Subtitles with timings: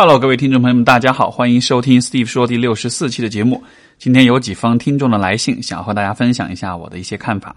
[0.00, 3.60] Hello，各位听众朋友们，大家好，欢迎收听 Steve 说第六十四期的节目。
[3.98, 7.56] 今天有几封听众的来信，想和大家分享一下我的一些看法。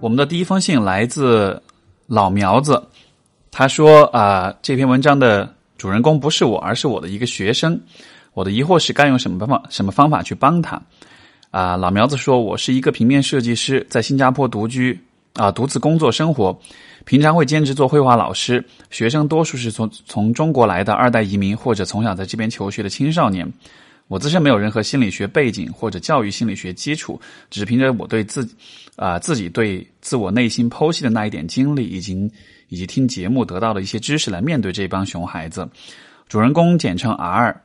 [0.00, 1.62] 我们的第一封信来自
[2.06, 2.86] 老苗子，
[3.50, 5.50] 他说：“啊、这篇文章的
[5.82, 7.80] 主人公不是我，而是我的一个学生。
[8.34, 10.80] 我的疑惑是该用什么办法、什么方法去帮他？”
[11.50, 14.96] 啊、老苗子说：“我是一个平面设计师，在新加坡独居
[15.32, 16.56] 啊、独自工作生活，
[17.04, 18.64] 平常会兼职做绘画老师。
[18.92, 23.52] 学生多数是从从中国来的二代移民或者从小在这边求学的青少年。”
[24.06, 27.20] 我自身没有任何心理学背景或者教育心理学基础，
[27.50, 28.48] 只凭着我对自
[28.94, 32.30] 啊、自己对自我内心剖析的那一点经历，已经
[32.72, 35.68] 以及听节目得到的一些知识来面对这帮熊孩子。
[36.26, 37.60] 主人公简称 R，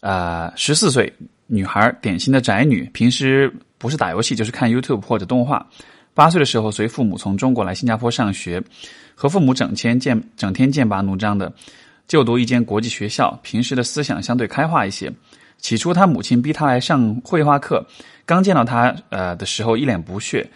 [0.00, 1.12] 啊，十四岁
[1.46, 5.66] 女孩，典型的宅女，平时不是打游戏就是看 YouTube 或者动画。
[6.14, 8.62] 八岁的时候随父母从中国来新加坡上学，
[9.14, 11.52] 和父母整天剑整天剑拔弩张的，
[12.08, 15.12] 就读一间国际学校，平时的思想相对开化一些。
[15.58, 17.86] 起初，他母亲逼他来上绘画课。
[18.24, 20.48] 刚见到他呃的时候，一脸不屑，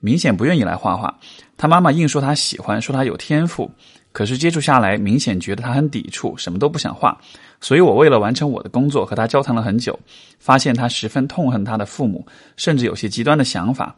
[0.00, 1.12] 明显不愿意来画画。
[1.56, 3.70] 他妈妈硬说他喜欢，说他有天赋。
[4.10, 7.16] 可是接触下来，明显觉得他很抵触，什么都不想画。
[7.60, 9.96] 所以我为了完成我的工作，和他交谈了很久，
[10.38, 13.94] 发现他十分痛恨他的父母，甚至有些极端的想法。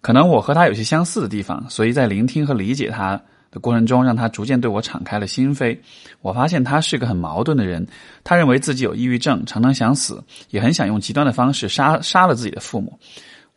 [0.00, 3.18] 可能我和他有些相似的地方，所以在聆听和理解他
[3.50, 5.78] 的过程中，让他逐渐对我敞开了心扉。
[6.20, 7.86] 我发现他是个很矛盾的人，
[8.22, 12.98] 他认为自己有抑郁症，常常想死，也很想用极端的方式杀杀了自己的父母。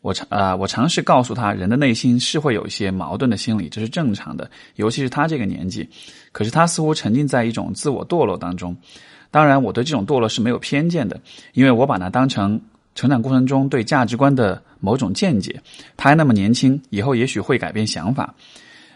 [0.01, 5.89] 我尝啊、我尝试告诉他，人的内心是会有一些矛盾的心理，这是正常的，尤其是他这个年纪。
[6.31, 8.75] 可是他似乎沉浸在一种自我堕落当中。
[9.31, 11.19] 当然，我对这种堕落是没有偏见的，
[11.53, 12.61] 因为我把它当成
[12.95, 15.61] 成长过程中对价值观的某种见解。
[15.97, 18.33] 他还那么年轻，以后也许会改变想法。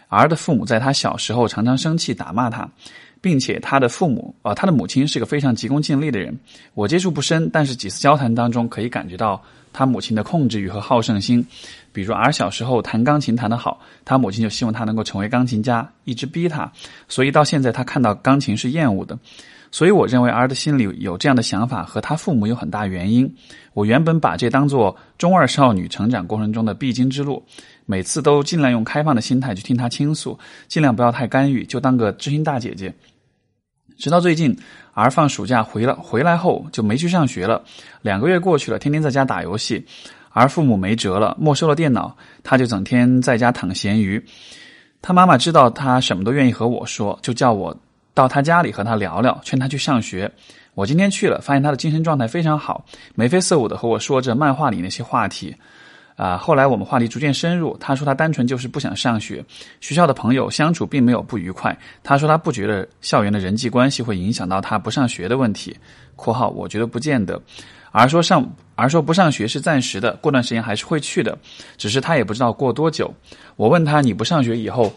[0.08, 2.68] 儿的父母在他小时候常常生气打骂他，
[3.22, 6.38] 并且他的父母啊、他的母亲是个非常急功近利的人。
[6.74, 11.46] 我接触不深，但是几次交谈当中可以感觉到他母亲的控制欲和好胜心。
[11.92, 16.70] 比如儿小时候弹钢琴弹得好，他母亲就希望他能够成为钢琴家，一直逼他，
[17.08, 19.18] 所以到现在他看到钢琴是厌恶的。
[19.70, 23.34] 所以我认为儿的心里有这样的想法和他父母有很大原因。
[23.72, 27.42] 我原本把这当做中二少女成长过程中的必经之路，
[27.86, 32.92] 每次都尽量用开放的心态去听她倾诉，尽量不要太干预，就当个知心大姐姐。
[33.98, 34.56] 直到最近，
[34.94, 37.62] 儿放暑假回了，回来后就没去上学了。
[38.02, 39.86] 两个月过去了，天天在家打游戏。
[40.34, 44.24] 而父母没辙了，没收了电脑，他就整天在家躺闲鱼。
[45.02, 47.76] 他妈妈知道他什么都愿意和我说，就叫我
[48.14, 50.32] 到他家里和他聊聊，劝他去上学。
[50.72, 55.54] 我今天去了，发现他的精神状态非常好，眉飞色舞的和我说着漫画里那些话题。
[56.22, 59.44] 啊，后来我们话题逐渐深入，他说他单纯就是不想上学，
[59.80, 61.76] 学校的朋友相处并没有不愉快。
[62.04, 65.76] 他说他不觉得校园的人际关系会影响到他不上学的问题。
[66.14, 67.42] （括号我觉得不见得。）
[67.90, 71.36] 而说上而说不上学是暂时的，过段时间还是会去的，
[71.76, 73.12] 只是他也不知道过多久。
[73.56, 74.92] 我问他你不上学以后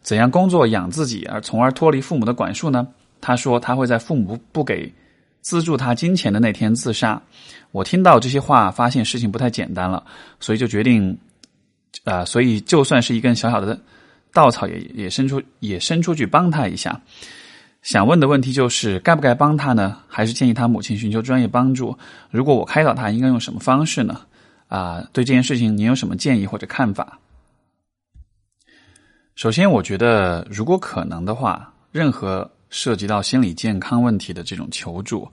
[0.00, 2.88] 怎样工作养自己，而从而脱离父母的管束呢？
[3.20, 4.90] 他说他会在父母不给
[5.40, 7.20] 资助他金钱的那天自杀。
[7.72, 10.04] 我听到这些话，发现事情不太简单了，
[10.40, 11.16] 所以就决定，
[12.04, 13.78] 啊、所以就算是一根小小的
[14.32, 17.00] 稻草也，也伸出也伸出去帮他一下。
[17.82, 19.98] 想问的问题就是该不该帮他呢？
[20.06, 21.96] 还是建议他母亲寻求专业帮助？
[22.30, 24.20] 如果我开导他，应该用什么方式呢？
[24.68, 27.18] 啊、对这件事情您有什么建议或者看法？
[29.34, 35.28] 首先，我觉得如果可能的话，任何涉及到心理健康问题的这种求助，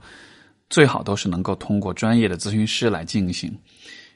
[0.68, 3.56] 最好都是能够通过专业的咨询师来进行，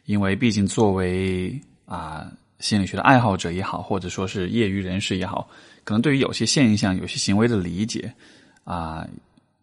[0.05, 5.49] 因为毕竟作为啊、心理学的爱好者也好，或者说是业余人士也好，
[5.84, 8.12] 可能对于有些现象、有些行为的理解
[8.65, 9.06] 啊、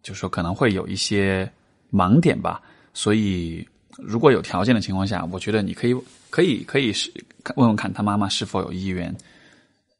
[0.01, 1.49] 就说可能会有一些
[1.91, 2.61] 盲点吧。
[2.93, 3.65] 所以，
[3.97, 5.95] 如果有条件的情况下，我觉得你可以
[6.29, 7.11] 可以可以是
[7.55, 9.15] 问问看他妈妈是否有意愿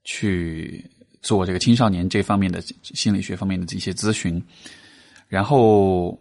[0.04, 0.84] 去
[1.22, 4.42] 做这个青少年这方面的心理学方面的一些咨询。
[5.28, 6.18] 然后，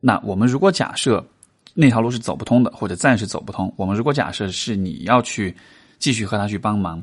[0.00, 1.24] 那我们如果假设
[1.74, 5.54] 那条路是走不通的，或者暂时走不通，我们如果假设是你要去
[5.98, 7.02] 继续和他去帮忙，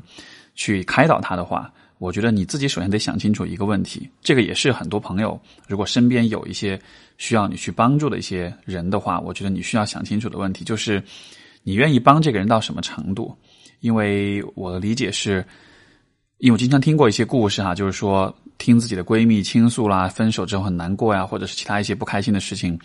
[0.54, 6.80] 去开导他的话，我觉得你自己首先得想清楚一个问题，这个也是很多朋友如果身边有一些
[7.18, 11.02] 需要你去帮助的一些人的话，我觉得你需要想清楚的问题就是，
[11.62, 13.36] 你愿意帮这个人到什么程度？
[13.80, 15.44] 因为我的理解是，
[16.40, 22.78] 因为我经常听过一些故事哈，就是说听自己的闺蜜倾诉啦，分手之后很难过呀，或者是其他一些不开心的事情，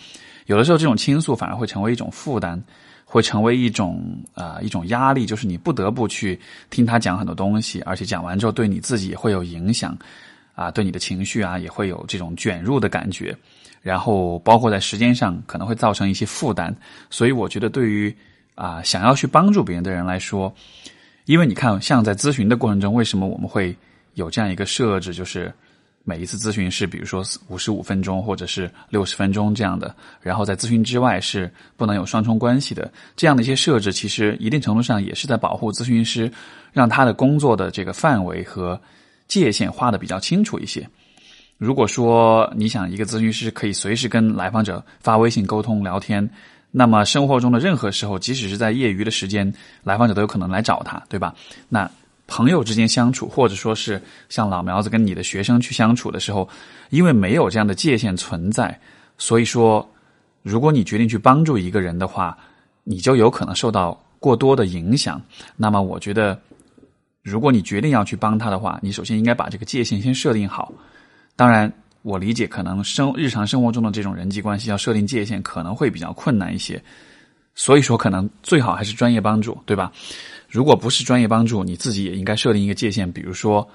[0.47, 2.61] 有的时候这种倾诉反而会成为一种负担，
[3.05, 4.03] 会成为一种
[4.33, 6.37] 啊一种压力，就是你不得不去
[6.69, 9.97] 听她讲很多东西，而且讲完之后对你自己也会有影响，
[10.53, 13.33] 啊，对你的情绪啊也会有这种卷入的感觉，
[13.81, 16.75] 然后包括在时间上可能会造成一些负担，
[17.09, 18.13] 所以我觉得对于
[18.53, 20.53] 啊想要去帮助别人的人来说，
[21.25, 23.75] 因为你看像在咨询的过程中，为什么我们会
[24.13, 25.54] 有这样一个设置，就是。
[26.07, 32.94] 每一次咨询是，比如说五十五分钟或者是六十分钟这样的，然后在咨询之外是不能有双重关系的。
[33.16, 36.31] 这样的一些设置，其实一定程度上也是在保护咨询师，
[36.72, 38.80] 让他的工作的这个范围和
[39.27, 40.88] 界限画的比较清楚一些。
[41.57, 46.30] 如果说你想一个咨询师可以随时跟来访者发微信沟通聊天，
[46.77, 51.33] 那么生活中的任何时候，即使是在业余的时间，来访者都有可能来找他，对吧？
[51.69, 51.89] 那。
[52.27, 56.50] 朋友之间相处，或者说是像老苗子跟你的学生去相处的时候，
[56.89, 58.75] 因为没有这样的界限存在，
[59.19, 59.88] 所以说，
[60.42, 62.36] 如果你决定去帮助一个人的话，
[62.83, 65.22] 你就有可能受到过多的影响。
[65.56, 66.36] 那么，我觉得，
[67.22, 70.74] 如果你决定要去帮他的话，你首先应该把这个界限先设定好。
[71.36, 71.72] 当然，
[72.05, 76.79] 我理解可能生日常生活中的这种人际关系要设定界限可能会比较困难一些，
[77.55, 79.91] 所以说可能最好还是专业帮助，对吧？
[80.47, 83.11] 如果不是专业帮助，你自己也应该设定一个界限。
[83.11, 83.67] 比如说，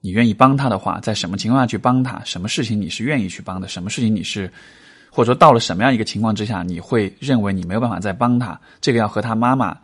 [0.00, 2.18] 你愿意帮他的话，在什么情况下去帮他？
[2.24, 3.68] 什么事情你是愿意去帮的？
[3.68, 4.50] 什么事情你是，
[5.10, 8.58] 或者说到了什么样一个情况之下，你会认为你没有办法再帮他？
[8.80, 9.76] 这个要和他妈妈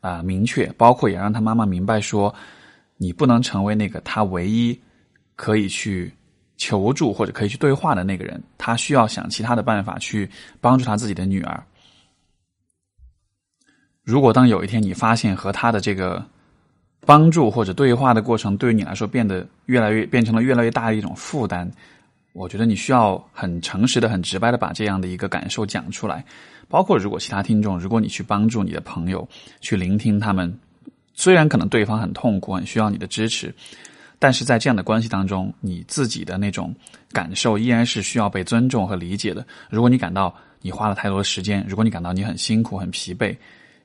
[0.00, 2.34] 啊明确，包括也让他妈妈明白说，
[2.96, 4.76] 你不能成为那个他唯一
[5.36, 6.12] 可以去
[6.66, 10.28] 求助或者可以去对话的那个人，他需要想其他的办法去
[10.60, 11.62] 帮助他自己的女儿。
[14.02, 16.24] 如果当有一天你发现和他的这个
[17.02, 21.70] 帮助或者对话的过程对于你来说变得越来越变成了越来越大的一种负担，
[22.32, 26.24] 我觉得你需要很诚实的、很直白的把这样的一个感受讲出来。
[26.68, 29.28] 包括如果其他听众，如果你去帮助你的朋友
[29.60, 30.52] 去聆听他们，
[31.14, 33.54] 虽然可能对方很痛苦、很需要你的支持，
[34.18, 36.74] 但是在这样的关系当中，你自己的那种
[37.12, 39.46] 感受依然是需要被尊重和理解的。
[39.70, 43.36] 如果你感到你花了太多的时间，如果你感到你很辛苦、很疲惫。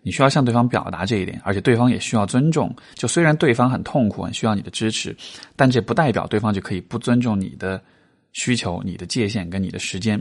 [0.03, 2.75] 你需要向对方表达这一点，而且对方也需要尊重。
[2.95, 5.15] 就虽然对方很痛苦，很需要你的支持，
[5.55, 7.79] 但这不代表对方就可以不尊重你的
[8.33, 10.19] 需求、你的界限跟你的时间。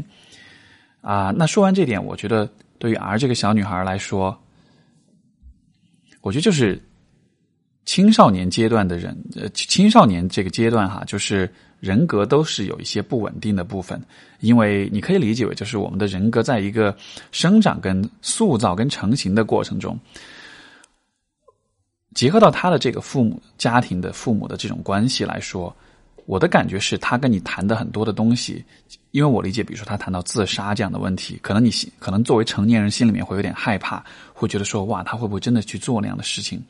[1.00, 2.46] 啊，那说完这点，我觉得
[2.78, 4.38] 对于 R 这个小女孩来说，
[6.20, 6.78] 我觉得就是
[7.84, 11.50] 青少年阶段的人，呃，青少年这个阶段哈，就是。
[11.80, 13.98] 人格都是有一些不稳定的部分，
[14.40, 16.94] 因为你可以理解为，就是我们的人格在一个
[17.32, 19.98] 生长、跟塑造、跟成型的过程中，
[22.14, 25.74] 结合到他的这个父母家庭的父母的这种关系来说，
[26.26, 28.62] 我的感觉是他跟你谈的很多的东西，
[29.12, 34.04] 因为我理解，比如说他谈到自杀这样的问题，可能你可能作为成年人心里面会有点害怕，
[34.34, 36.62] 会觉得说哇，他会不会真的去做那样的事情？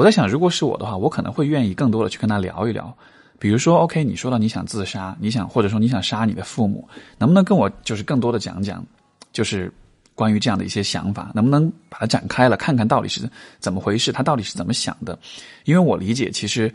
[0.00, 2.90] 我在想，如果是我的话，我可能会愿意更多的去跟他聊一聊。
[3.38, 6.88] 比如说，OK，你说到你想自杀，你想或者说你想杀你的父母，
[7.18, 8.82] 能不能跟我就是更多的讲讲，
[9.30, 9.70] 就是
[10.14, 15.18] 关于这样的一些想法，能不能把它展开了，看看到底是怎么回事，他到底是怎么想的？
[15.64, 16.74] 因为我理解，其实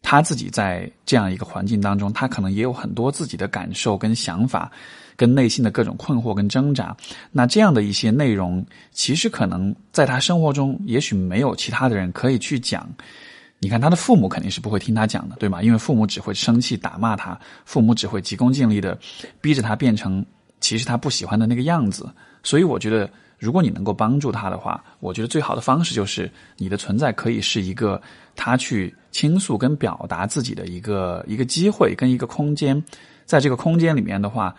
[0.00, 4.72] 他自己在这样一个环境当中，他可能也有很多自己的感受跟想法，
[5.16, 6.96] 跟内心的各种困惑跟挣扎。
[7.32, 12.88] 那这样的一些内容，其实可能在他生活中，也许没有其他的人可以去讲。
[13.58, 15.62] 你看，他的父母肯定是不会听他讲的，对吗？
[15.62, 18.98] 因为父母只会生气打骂他，父母只会急功近利的
[19.40, 20.24] 逼着他变成
[20.60, 22.06] 其实他不喜欢的那个样子。
[22.42, 28.00] 所以，我觉得如果你能够帮助他的话，我觉得最好的方式就是你的存在可以是一个
[28.36, 32.80] 他去倾诉跟表达自己的一个一个机会跟一个空间。
[33.24, 34.54] 在这个空间里面的话，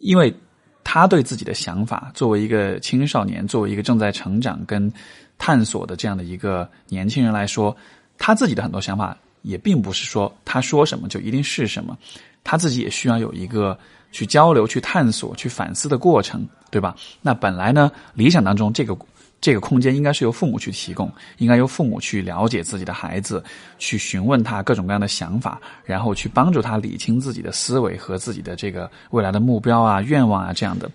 [0.00, 0.34] 因为
[0.82, 4.92] 他对自己的想法，作为一个青少年，作为一个正在成长跟
[5.38, 7.74] 探索的这样的一个年轻人来说。
[8.22, 11.96] 他自己的很多想法也并不是说他说什么就一定是什么，
[12.44, 13.78] 他自己也需要有一个
[14.12, 16.94] 去交流、去探索、去反思的过程，对吧？
[17.22, 18.94] 那本来呢，理想当中这个
[19.40, 23.42] 这个空间应该是由父母去提供，应该由父母去了解自己的孩子，
[23.78, 30.90] 去询问他各种各样的想法，然后去帮助他理清自己的思维和自己的这个未来的目标啊、愿望啊这样的。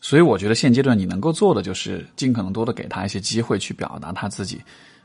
[0.00, 4.60] 所以，我觉得现阶段你能够做的就是尽可能多的给他一些机会去表达他自己。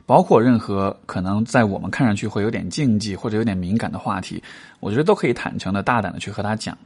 [0.06, 4.42] 包括任何可能在我们看上去会有点禁忌或者有点敏感的话题，
[4.78, 6.76] 我觉得都可以坦诚的、大胆的去和他讲。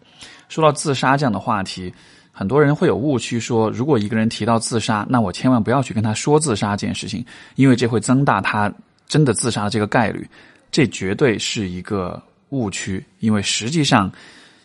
[0.49, 1.93] 说到自杀这样的话题，
[2.39, 7.27] 很多人会有误区，说如果一个人提到自杀，那我千万不要去跟他说自杀这件事情，
[7.57, 8.73] 因为这会增大他
[9.09, 10.25] 真的自杀的这个概率。
[10.71, 14.09] 这绝对是一个误区，因为实际上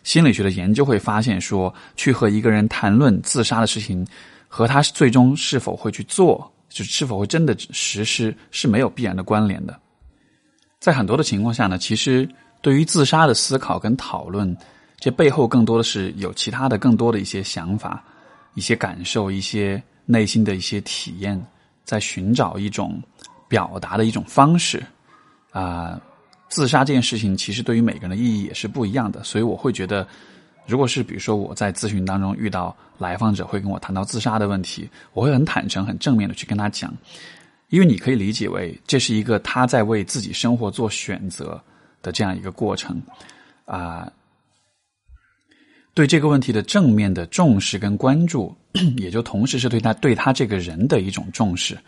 [0.04, 4.06] 心理学的研究会发现说，去和一个人谈论自杀的事情，
[4.46, 9.76] 和他最终是否会去做，就是否会真的实施，是没有必然的关联的。
[10.78, 12.28] 在很多的情况下呢，其实
[12.62, 14.56] 对于自杀的思考跟讨论，
[14.98, 18.02] 这背后更多的是有其他的更多的一些想法、
[18.54, 21.40] 一些感受、一些内心的一些体验，
[21.84, 23.02] 在寻找一种
[23.48, 24.82] 表达的一种方式
[25.50, 26.00] 啊。
[26.48, 30.06] 自杀这件事情，其实对于每个人的意义也是不一样的，所以我会觉得，
[30.66, 36.94] 如果是比如说我在咨询当中遇到来访者会跟我谈到自杀的问题，我会很坦诚、很正面的去跟他讲，
[37.70, 41.60] 因为你可以理解为这是一个他在为自己生活做选择
[42.02, 43.02] 的这样一个过程
[43.64, 44.08] 啊。
[45.94, 48.54] 对这个问题的正面的重视跟关注，
[48.98, 51.78] 也就同时是对他对他这个人的一种重视。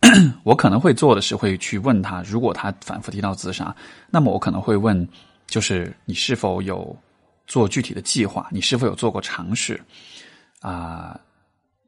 [0.44, 3.74] 我可能会做的是会去问他，如果他反复提到自杀，
[4.10, 5.08] 那么我可能会问，
[5.46, 6.96] 就是你是否有
[7.46, 8.46] 做具体的计划？
[8.52, 9.80] 你是否有做过尝试？
[10.60, 11.18] 啊，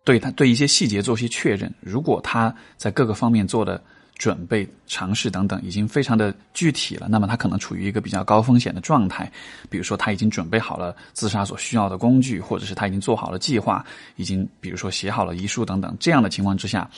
[0.02, 1.72] 对他对一些细节做些确认。
[1.78, 3.80] 如果他在各个方面做的
[4.16, 9.30] 准备、尝试等等已经非常的具体了，那么他可能处于一个比较高风险的状态。
[9.68, 13.84] 比如说他已经准备好了自杀所需要的工具，或者是他已经做好了计划，
[14.16, 15.96] 已经比如说写好了遗书等等。
[15.98, 16.90] 这样的情况之下。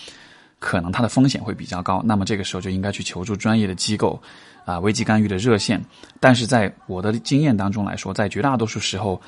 [0.65, 4.23] 可能他的风险会比较高，那么这个时候就应该去求助专业的机构，
[4.65, 5.85] 啊，危机干预的热线。
[6.21, 9.21] 但是在我的经验当中来说，在绝大多数时候，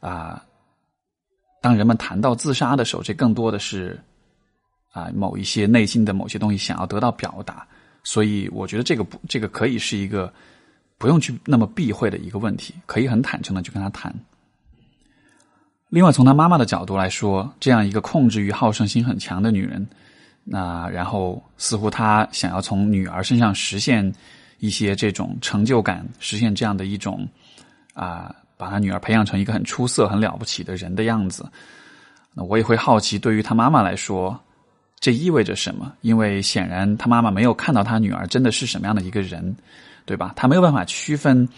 [0.00, 0.42] 啊，
[1.62, 4.02] 当人们谈到自杀的时候，这更多的是
[4.92, 7.66] 啊某一些内心的某些东西想要得到表达。
[8.02, 10.32] 所以我觉得这个不，这个可以是一个
[10.96, 14.14] 不用去那么避讳的一个问题，可以很坦诚的去跟他谈。
[15.88, 19.86] 另外，从他妈妈的角度来说，这样一个控制欲、好胜心很强的女人。
[20.44, 24.10] 那然后，似乎她想要从女儿身上实现
[24.58, 27.28] 一些这种成就感，实现这样的一种
[27.92, 31.44] 啊，把她女儿培养成一个很出色、很了不起的人的样子。
[32.32, 34.40] 那我也会好奇，对于他妈妈来说，
[35.00, 35.92] 这意味着什么？
[36.02, 39.56] 因为显然他妈妈没有看到他女儿真的是什么样的一个人，
[40.04, 40.32] 对吧？
[40.36, 41.48] 他没有办法区分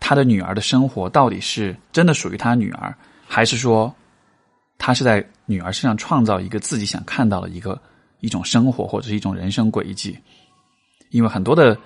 [0.00, 2.94] 他的女儿的生活到底是真的属于他女儿，
[3.26, 3.94] 还是说
[4.78, 7.78] 他是在女儿身上创造一个自己想看到的一个。
[8.24, 10.16] 一种生活或者是一种人生轨迹，
[11.10, 11.76] 因为很多的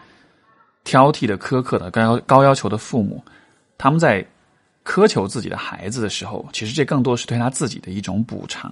[0.84, 3.24] 挑剔的、苛刻的、高要高要求的父母，
[3.78, 4.22] 他们在
[4.84, 8.70] 苛求自己的孩子的时候，其实这更多是对他自己的一种补偿。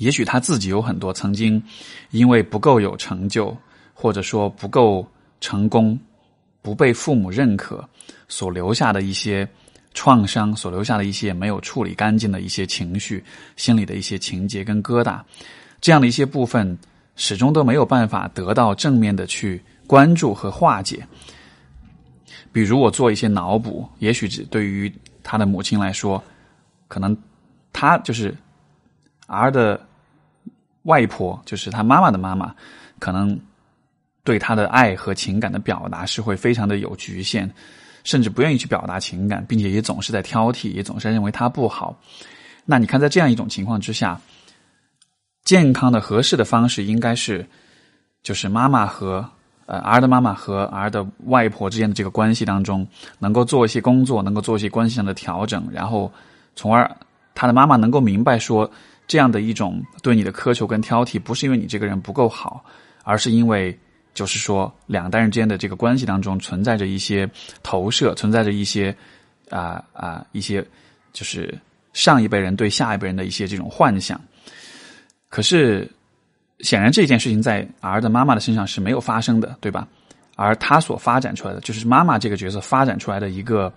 [0.00, 1.62] 也许他自己有很多曾经
[2.10, 3.56] 因为不够有成就，
[3.92, 5.06] 或者说不够
[5.40, 5.98] 成功，
[6.62, 7.86] 不被父母认可，
[8.26, 9.46] 所留下的一些
[9.92, 13.22] 创伤，所留下的一些没有处理干净的一些情绪、
[13.56, 15.20] 心里的一些情节跟疙瘩。
[15.82, 16.78] 这样的一些部分，
[17.16, 21.06] 始终都没有办法得到正面的去关注和化解。
[22.52, 24.90] 比如我做一些脑补，也许只对于
[25.22, 26.22] 他的母亲来说，
[26.88, 27.16] 可能
[27.72, 28.34] 他就是
[29.26, 29.80] 儿的
[30.82, 32.54] 外婆，就是他妈妈的妈妈，
[32.98, 33.38] 可能
[34.24, 37.50] 对他的爱和情感的表达是会非常的有局限，
[38.04, 41.98] 甚至不愿意去表达情感，并且也总是在挑剔，也总是认为他不好。
[42.64, 44.20] 那你看，在这样一种情况之下。
[45.42, 47.44] 健康的、合适的方式应该是，
[48.22, 49.26] 就是妈妈和
[49.64, 52.86] 呃儿的妈妈和儿的外婆之间的这个关系当中，
[53.18, 56.12] 能够做一些工作，能够做一些关系上的调整，然后
[56.54, 56.88] 从而
[57.34, 58.70] 他的妈妈能够明白说，
[59.10, 62.64] 这样的一种对你的苛求跟挑剔，不是因为你这个人不够好，
[63.02, 63.76] 而是因为
[64.14, 67.28] 就是说两代人之间的这个关系当中存在着一些
[67.60, 68.96] 投射，存在着一些
[69.48, 70.64] 啊啊一些
[71.12, 71.52] 就是
[71.92, 74.20] 上一辈人对下一辈人的一些这种幻想。
[75.28, 75.90] 可是，
[76.60, 79.88] 显然这件事情在儿的妈妈的身上是没有发生的，对吧？
[80.36, 83.72] 而他所发展出来的，就是妈妈这个角色发展出来的一个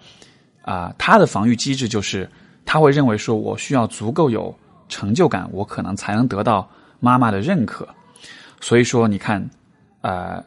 [0.62, 2.30] 啊，他的防御机制就是
[2.66, 4.56] 他会认为说，我需要足够有
[4.94, 6.70] 成就感，我可能才能得到
[7.00, 7.88] 妈妈的认可。
[8.62, 9.44] 所以说，你看，
[10.02, 10.44] 呃，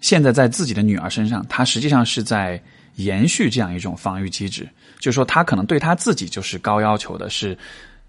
[0.00, 2.62] 现在在自己的女儿身上，他实际上是在
[2.94, 4.68] 延续这样一种防御机制，
[5.00, 7.58] 就是说，他可能对他自己就是高要求的，是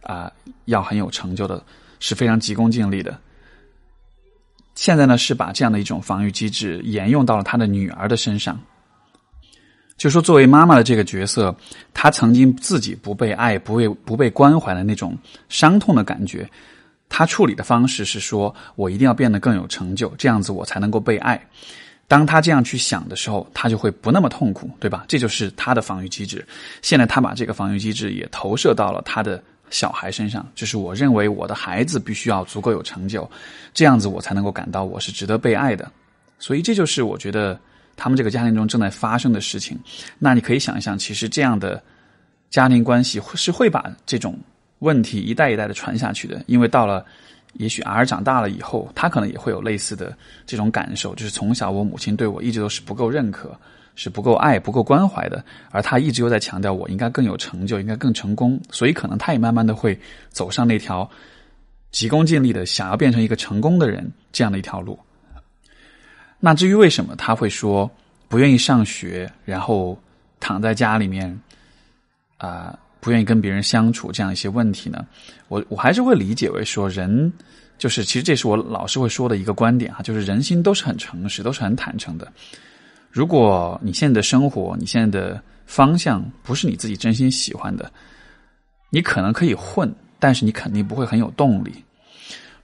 [0.03, 0.31] 啊，
[0.65, 1.63] 要很有成就的。
[2.01, 3.19] 是非常急功近利的。
[4.73, 8.57] 现在呢，是把这样的一种防御机制沿用到了他的女儿的身上。
[9.99, 11.55] 就说作为妈妈的这个角色，
[11.93, 15.15] 她曾经自己不被爱、不被不被关怀的那种
[15.49, 16.49] 伤痛的感觉，
[17.07, 21.39] 她处理的方式是说：我一定要变得更有成就，这样子我才能够被爱。
[22.07, 25.05] 当他这样去想的时候，他就会不那么痛苦，对吧？
[25.07, 26.43] 这就是他的防御机制。
[26.81, 29.43] 现在他把这个防御机制也投射到了他的。
[29.71, 33.29] 小孩身上，就是我认为我的孩子必须要足够有成就，
[33.71, 35.91] 这样子我才能够感到我是值得被爱的。
[36.39, 37.55] 所以这就是我觉得
[37.99, 39.77] 他们这个家庭中正在发生的事情。
[40.17, 41.83] 那你可以想一想，其实这样的
[42.49, 44.35] 家庭关系是会把这种
[44.79, 47.05] 问题一代一代的传下去的，因为到了。
[47.53, 50.15] 也许儿长大了以后，他可能也会有类似的
[50.45, 53.59] 这种感受，就是从小我母亲对我一直都是不够认可，
[53.95, 61.09] 是不够爱、不够关怀的，而他一直又在强调我应该更有成就，应该更成功，所以可能他也慢慢的会走上那条
[61.89, 64.97] 急功近利的想要变成一个成功的人这样的一条路。
[66.39, 67.89] 那至于为什么他会说
[68.27, 69.99] 不愿意上学，然后
[70.39, 71.39] 躺在家里面
[72.37, 72.77] 啊？
[73.01, 75.07] 不愿意跟别人相处这样一些问题呢，
[75.47, 77.31] 我我还是会理解为说人
[77.77, 82.29] 就是其实这是我老是会说的一个观点哈，就是人心都是很诚实，都是很坦诚的。
[83.09, 87.89] 如果你现在的生活，你现在的方向不是你自己真心喜欢的，
[88.89, 91.73] 你可能可以混，但是你肯定不会很有动力。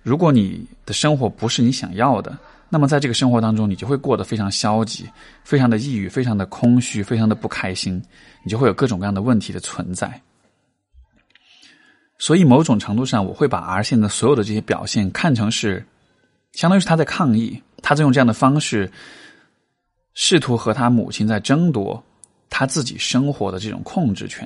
[0.03, 2.37] 如果你的生活不是你想要的，
[2.75, 5.09] 那么在这个生活当中，你就会过得非常消极，
[5.45, 8.03] 非常的抑郁，非常的空虚，非常的不开心，
[8.43, 10.21] 你就会有各种各样的问题的存在。
[12.17, 15.85] 所以，某种程度上，我会把 R 线的所有的这些表现看成是，
[16.51, 18.91] 相当于是他在抗议，他在用这样的方式，
[20.13, 22.03] 试图和他母亲在争夺
[22.49, 24.45] 他自己生活的这种控制权。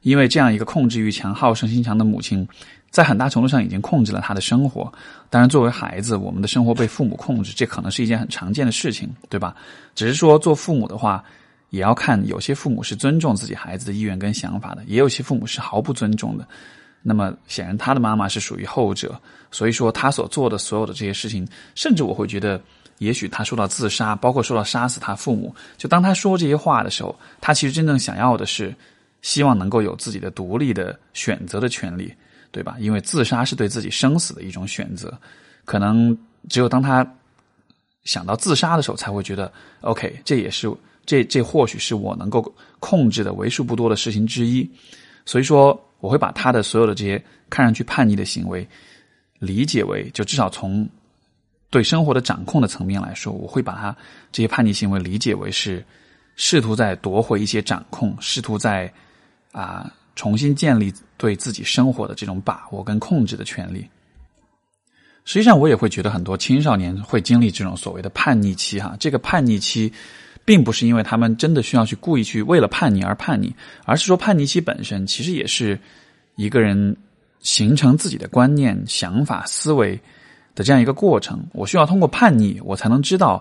[0.00, 2.48] 因为这样一个控制欲强、好胜心强的母亲，
[2.90, 4.92] 在很大程度上已经控制了他的生活。
[5.28, 9.54] 当然，作为孩子，我们的生活被父母控制，这可能是一件很常见的事情，对吧？
[9.94, 11.24] 只是说，做父母的话，
[11.70, 16.46] 也要看有些父母是尊重自己孩子的意愿跟想法的，也有些父母是毫不尊重的。
[17.02, 19.18] 那么显然，他的妈妈是属于后者，
[19.50, 22.60] 所以说他所做的所有的这些事情，甚至我会觉得，
[22.98, 28.74] 也许他说到自杀，包括说到杀死他父母，就当他说这些话的时候，他其实真正想要的是，
[29.22, 32.12] 希望能够有自己的独立的选择的权利，
[32.50, 32.76] 对吧？
[32.78, 35.18] 因为自杀是对自己生死的一种选择，
[35.64, 36.16] 可能
[36.48, 37.06] 只有当他
[38.04, 39.52] 想到自杀的时候，才会觉得
[39.82, 40.70] ，OK，这也是
[41.04, 44.70] 这这或许是我能够控制的为数不多的事情之一，
[45.24, 45.80] 所以说。
[46.00, 48.66] 我会把他的所有的这些看上去叛逆的行为，
[49.38, 50.88] 理解为就至少从
[51.68, 53.94] 对生活的掌控的层面来说，我会把他
[54.32, 55.84] 这些叛逆行为理解为是
[56.36, 58.90] 试图在夺回一些掌控，试图在
[59.52, 63.88] 啊重新建立对自己生活的这种把握跟控制的权利。
[65.24, 69.90] 实际上，我也会觉得很多青少年会经历这种所谓的叛逆期哈，这个叛逆期。
[70.42, 73.54] 并不是因为他们真的需要去故意去为了叛逆而叛逆，
[73.84, 75.78] 而是说叛逆期本身其实也是
[76.34, 76.96] 一个人
[77.40, 79.94] 形成自己的观念、想法、思维
[80.54, 81.38] 的这样一个过程。
[81.52, 83.40] 我需要通过叛逆，我才能知道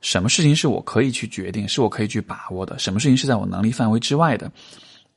[0.00, 4.50] 什么事情是我可以去决定、是我可以去把握的，什么事情是在我能力范围之外的，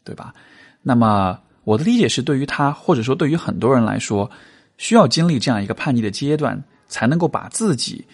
[0.04, 0.34] 对吧？
[0.82, 4.30] 那么我的理解是，对于他或者说对于很多人来说，
[4.78, 8.06] 需要经历这样一个叛逆的阶段，才能够把自己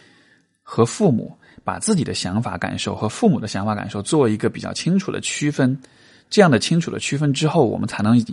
[0.63, 1.37] 和父母。
[1.63, 5.77] 把自己的想法感受和父母的想法感受做一个比较清楚的区分，
[6.29, 8.23] 这样的清楚的区分之后，我们才能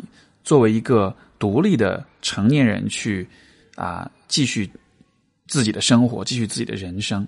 [0.45, 3.29] 作为一个独立的成年人去
[3.75, 4.71] 啊继续
[5.49, 7.27] 自己的生活，继续自己的人生。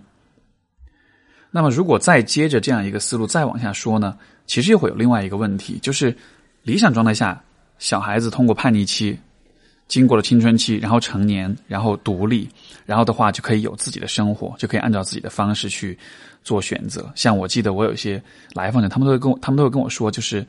[1.51, 4.16] 那么，如果再接着这样一个思路再往下说呢，
[4.47, 6.16] 其实又会有另外一个问题，就是
[6.66, 7.40] 理想状态下，
[7.79, 9.16] 小孩子通过叛逆期。
[9.87, 12.48] 经过了青春期，然后成年，然后独立，
[12.85, 15.96] 然后的话就可以有自己的生活，就可以按照自己的方式去
[16.42, 17.09] 做选择。
[17.14, 18.20] 像我记得我有一些
[18.52, 20.44] 来访者，他们都会跟我，他们都会跟我说，就是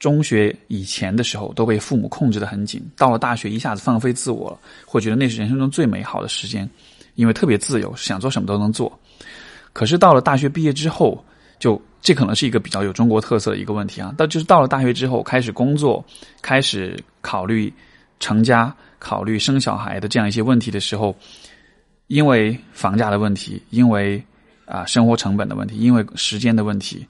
[0.00, 6.68] 中学以前的时候都被父母控制的很紧，到了大学一下子放飞自我了，会觉得那是人生中最美好的时间，
[7.14, 8.92] 因为特别自由，想做什么都能做。
[9.72, 11.24] 可是到了大学毕业之后，
[11.64, 14.14] 就这可能是一个比较有中国特色的一个问题啊。
[14.18, 16.04] 到就是到了大学之后，开始工作，
[16.42, 17.72] 开始考虑。
[18.20, 21.14] 成家、考虑生小孩的这样一些问题的时候，
[22.06, 24.22] 因为房价的问题，因为
[24.64, 27.06] 啊生活成本的问题，因为时间的问题，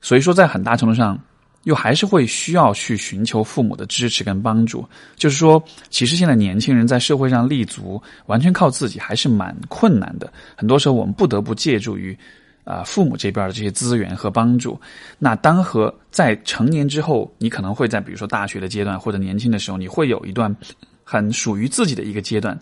[0.00, 1.18] 所以说在很大程度上，
[1.62, 4.84] 又还是会需要去寻求父母的支持跟帮助。
[5.16, 10.30] 就是说，其实现在年轻人在社会上立足，完全靠自己还是蛮困难的。
[10.56, 12.18] 很多时候，我们不得不借助于。
[12.64, 14.80] 啊，父母这边的这些资源和帮助，
[15.18, 20.54] 那当和在成年之后，你可能会在比如说大学的阶段或者年轻的时候，你会有一段
[21.02, 22.58] 很属于自己的一个阶段。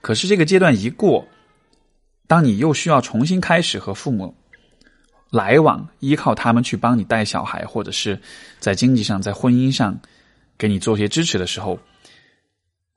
[0.00, 1.26] 可是这个阶段一过，
[2.26, 4.34] 当你又需要重新开始和父母
[5.30, 8.18] 来往，依靠他们去帮你带小孩，或者是
[8.58, 10.00] 在经济上、在婚姻上
[10.56, 11.78] 给你做些支持的时候，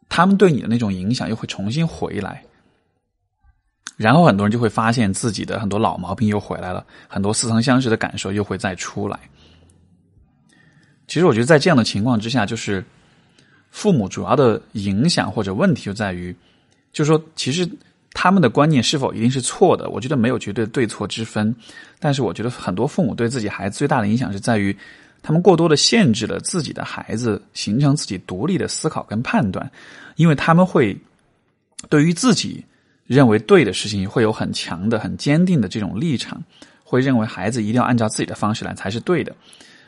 [0.08, 2.42] 他们对你的那种影响又会重新回来。
[4.04, 9.18] 然后很多人就会发现自己的很多老毛病又回来了，很多似曾相识的感受又会再出来。
[11.08, 12.84] 其实我觉得在这样的情况之下，就是
[13.72, 16.36] 父母主要的影响或者问题就在于，
[16.92, 17.66] 就是说，其实
[18.12, 19.90] 他们的观念是否一定是错的？
[19.90, 21.56] 我觉得没有绝对对错之分。
[22.00, 24.76] 但是我觉得很多父母对自己孩子最大的影响是在于，
[25.22, 29.72] 他们过多的限制了自己的孩子形成自己独立的思考跟判断，
[30.18, 30.98] 因为他们会
[31.90, 32.64] 对于自己
[33.06, 36.42] 认为对的事情会有很强的、很坚定的这种立场，
[36.84, 39.36] 会认为孩子一定要按照自己的方式来才是对的。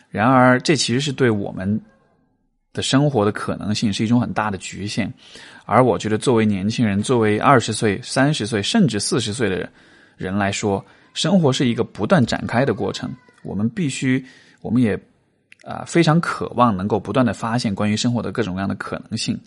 [0.10, 1.80] 然而，这其实是对我们。
[2.75, 5.10] 的生活的可能性是一种很大的局限，
[5.63, 9.69] 而我觉得作为年轻人，作为二十岁、三十岁甚至四十岁的人
[10.17, 13.10] 人来说，生活是一个不断展开的过程。
[13.43, 14.21] 我们必须，
[14.60, 14.99] 我们也
[15.63, 19.39] 啊非常渴望能够不断的发现关于生活的各种各样的可能性，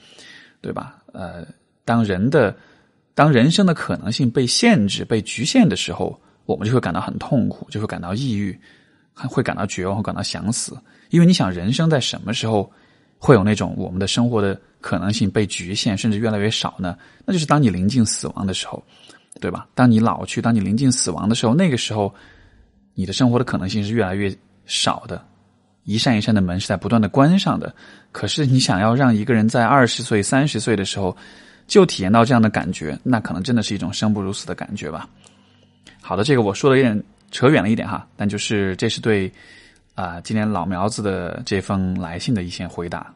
[0.63, 0.97] 对吧？
[1.13, 1.47] 呃，
[1.85, 2.57] 当人的
[3.19, 8.57] 当人生的可能性被限制、被局限的时候，我们就会感到很痛苦，就会感到抑郁，
[9.13, 10.79] 还会感到绝望，会感到想死。
[11.11, 12.71] 因为你想，人生在什么时候？
[13.21, 16.97] 会有那种我们的生活的可能性被局限，甚至越来越少呢？
[17.27, 18.81] 那就是当你临近死亡的时候，
[19.41, 19.67] 对吧？
[19.75, 22.15] 当你老去，当你临近死亡的时候，那个时候，
[22.95, 24.33] 你的生活的可能性是越来越
[24.67, 25.21] 少的，
[25.83, 27.75] 一扇一扇的门是在不断的关上的。
[28.13, 31.17] 可是你想要让一个人在二十岁、三十岁的时候
[31.69, 35.09] 就体验到这样的感觉，那可能真的是一种生不如死的感觉吧。
[36.01, 37.01] 好的，这个我说的有点
[37.31, 39.33] 扯远了一点哈，但就是这是对。
[39.95, 43.13] 啊，今天老苗子的这封来信的一些回答。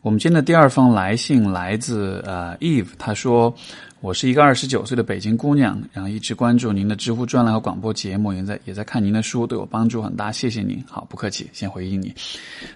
[0.00, 3.54] 我们今天的第二封来信来自呃 Eve，他说
[4.02, 10.82] ：“我是一个二十九岁的北京姑娘，然后一直关注您的知乎专栏和广播节目，也在也在看您的书，对我帮助很大，谢谢您。
[10.90, 12.12] 好，不客气，先回应你。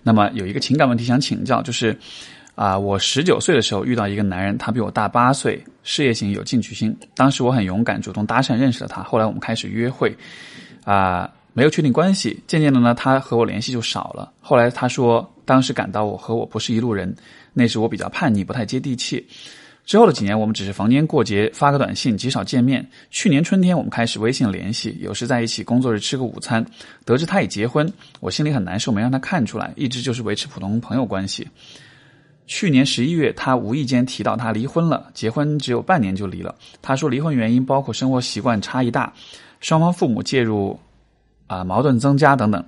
[0.01, 1.99] 那么有一个情感问题想请教，就是
[2.55, 6.97] 啊，我十九岁的时候遇到一个男人，他比我大八岁，事业型，有进取心。
[7.15, 10.17] 当时我很勇敢，主动搭讪认识了他，后来我们开始约会，
[10.85, 14.33] 啊。”没有确定关系，渐渐的呢，他和我联系就少了。
[14.41, 17.15] 后来他说，当时感到我和我不是一路人，
[17.53, 19.29] 那时我比较叛逆，不太接地气。
[19.85, 22.89] 之后的几年，我们只是逢年过节发个短信，极少见面。
[23.11, 26.65] 去年春天，我们开始微信联系，有时在一起工作日吃个午餐。
[27.05, 27.87] 得知他已结婚，
[28.21, 31.47] 我心里很难受，没让他看出来，一直就是维持普通朋友关系。
[32.55, 36.55] 去年十一月，他无意间提到他离婚了，结婚只有半年就离了。
[36.83, 39.11] 他说离婚原因包括生活习惯差异大，
[39.61, 40.79] 双方父母介入。
[41.47, 42.63] 啊，矛盾增加等等，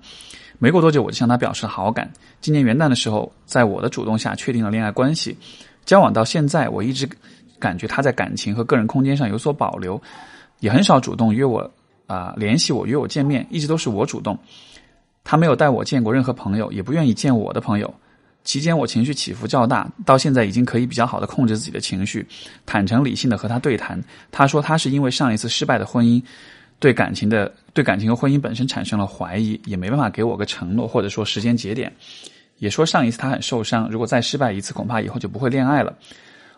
[0.58, 2.10] 没过多久我就向他表示了好感。
[2.40, 5.36] 今年元旦的时候，在我的主动下确定了恋爱关系。
[5.84, 7.08] 交往到现在，我一直
[7.58, 10.00] 感觉他在感情和个人空间上有所保留，
[10.60, 11.70] 也很少主动约我
[12.06, 14.38] 啊联系我约我见面，一直都是我主动。
[15.22, 17.94] 他没有带我见过任何朋友，也不愿意见我的朋友。
[18.44, 22.24] 期间我情绪起伏较大，到现在已经可以比较好的控制自己的情绪，
[22.64, 24.00] 坦诚理性的和他对谈。
[24.30, 26.22] 他说他是因为上一次失败的婚姻。
[26.80, 31.90] 对感情的对感情和婚姻本身产生了怀疑，也没办法给我个承诺或者说时间节点，
[32.58, 35.94] 也说上一次他很受伤，如果再失败一次，恐怕以后就不会恋爱了。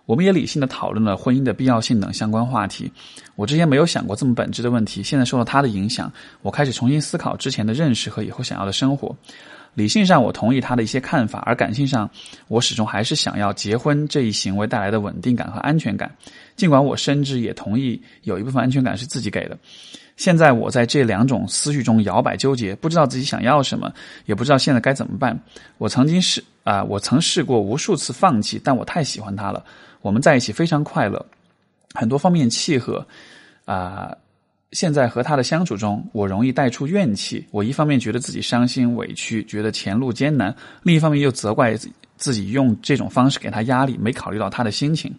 [0.05, 2.91] 我们也理性的讨论了婚姻的必要性等相关话题。
[3.37, 6.11] 我之前没有想过这么本质的问题，现在受到他的影响，
[6.43, 9.15] 我开始重新思考之前的认识和以后想要的生活。
[9.77, 12.11] 理性上我同意他的一些看法，而感性上
[12.49, 16.11] 我始终还是想要结婚这一行为带来的稳定感和安全感。
[16.57, 19.59] 尽管我深知也同意有一部分安全感是自己给的。
[20.17, 23.93] 现在我在这两种思绪中摇摆纠结，不知道自己想要什么，
[24.25, 25.39] 也不知道现在该怎么办。
[25.77, 29.63] 我曾经试啊，我曾试过无数次放弃，但我太喜欢他了。
[30.01, 31.23] 我们在一起非常快乐，
[31.93, 33.07] 很多方面契合
[33.67, 34.17] 啊。
[34.77, 37.43] 现在和他的相处中，我容易带出怨气。
[37.51, 41.75] 我一方面觉得自己伤心委屈，觉得前路艰难；另一方面又责怪
[42.19, 45.11] 自己用这种方式给他压力，没考虑到他的心情。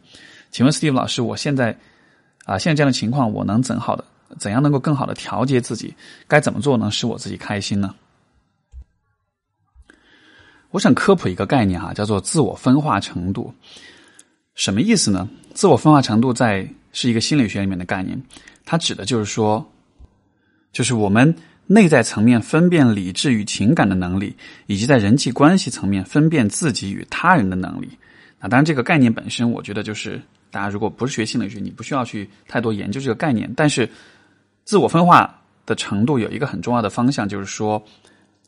[0.51, 1.75] 请问 Steve 老师，我现在
[2.45, 4.05] 啊，现在这样的情况，我能怎好的？
[4.37, 5.91] 怎样能够更好的调节自己？
[6.27, 7.95] 该怎么做能使我自己开心呢？
[10.69, 13.51] 我想科普一个概念哈，叫做自我分化程度。
[14.53, 15.27] 什么意思呢？
[15.55, 18.21] 自我分化程度在是一个心理学里面的概念，
[18.67, 19.65] 它指的就是说，
[20.73, 21.33] 就是我们
[21.65, 27.89] 内在层面分辨理智与情感的能力，以及在人际关系层面分辨自己与他人的能力。
[28.41, 33.89] 那当然，这个概念本身，我觉得就是大家如果不是学心理学，你不需要去太多研究这个概念，但是。
[34.69, 35.33] 自我分化
[35.65, 37.81] 的程度有一个很重要的方向，就是说，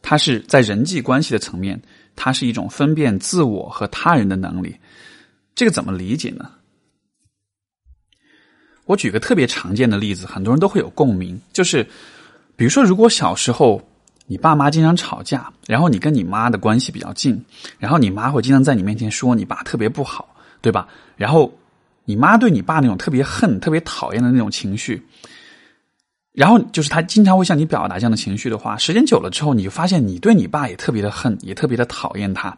[0.01, 1.81] 它是在人际关系的层面，
[2.13, 4.75] 它是一种分辨自我和他人的能力。
[5.55, 6.51] 这个怎么理解呢？
[8.89, 11.87] 我举个特别常见的例子，很多人都会有共鸣，就是，
[12.55, 13.79] 比如说，如果小时候
[14.25, 17.39] 你爸妈经常吵架，然后你跟你妈的关系比较近，
[17.77, 20.87] 然后你妈会经常在你面前说你爸特别不好，对吧？
[21.17, 21.53] 然后
[22.05, 25.05] 你妈对你爸那种特别恨、特别讨厌的那种情绪。
[26.33, 32.57] 然后就是他经常会向你表达这样的情绪的话，时间久了之后，你就发现你对你爸也特别的恨，也特别的讨厌他。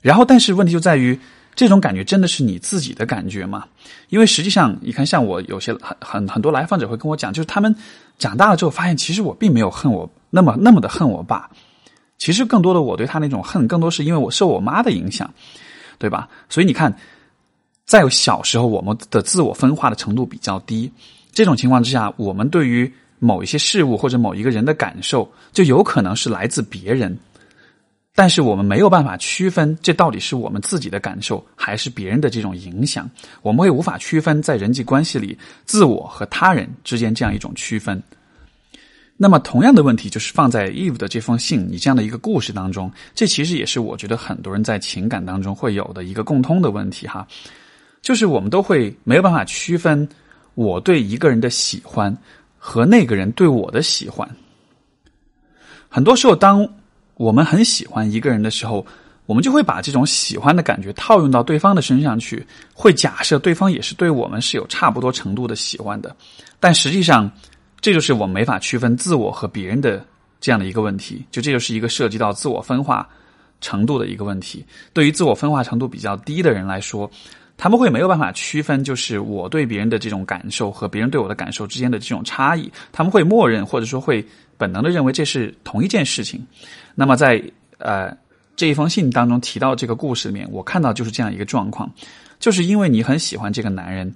[0.00, 1.16] 然后，但是问题就在于，
[1.54, 3.64] 这种感觉真的是你自己的感觉吗？
[4.08, 7.74] 因为实际上，你看，像我有些很很很多来访者会跟我讲，就是他们
[8.18, 11.50] 长大了之后发现，其实我并没有恨我那么那么的恨我爸，
[12.18, 15.32] 其实更多的我对他那种恨，更多是因为我受我妈的影响，
[15.98, 16.28] 对吧？
[16.48, 16.94] 所以你看，
[17.84, 20.90] 在小时候我们的自我分化的程度比较低，
[21.32, 27.18] 这种情况之下，我们对于某一些事物或者某一个人的感受，就有可能是来自别人。
[28.14, 33.10] 但是我们没有办法区分，这到底是我们自己的感受，还是别人的这种影响？
[33.40, 38.02] 我们会无法区分在人际关系里，自我和他人之间这样一种区分。
[39.16, 47.26] 那么，同样的问题就是放在 Eve 的这封信，你这样的一个故事当中，这其实也是我觉得很多人在情感当中会有的一个共通的问题哈，
[48.02, 50.06] 就是我们都会没有办法区分
[50.54, 52.14] 我对一个人的喜欢
[52.58, 54.28] 和那个人对我的喜欢。
[55.88, 56.68] 很多时候，当
[57.22, 58.84] 我们很喜欢一个人的时候，
[59.26, 66.14] 我们就会把这种喜欢的感觉套用到对方的身上去，会假设对方也是对我们是有差不多程度的喜欢的。
[66.58, 67.30] 但实际上，
[67.80, 70.04] 这就是我没法区分自我和别人的
[70.40, 71.24] 这样的一个问题。
[71.30, 73.08] 就这就是一个涉及到自我分化
[73.60, 74.66] 程度的一个问题。
[74.92, 77.08] 对于自我分化程度比较低的人来说，
[77.56, 82.68] 他们会没有办法区分，就是我对别人的这种感受和别人对我的感受之间的这种差异。
[82.90, 84.24] 他们会默认或者说会
[84.58, 86.44] 本能的认为这是同一件事情。
[86.94, 87.42] 那么，在
[87.78, 88.16] 呃
[88.54, 91.90] 这一封信当中提到这个故事里面，我看到就是这样一个状况，
[92.38, 94.12] 就是因为你很喜欢这个男人，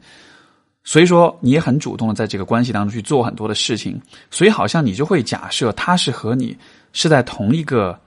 [0.85, 6.57] 所以说你也很主动的在这个关系当中去做很多的事情，所以好像你就会假设他是和你
[6.93, 7.99] 是在同一个